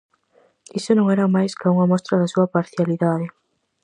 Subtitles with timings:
[0.79, 3.27] Iso non era máis ca unha mostra da súa parcialidade.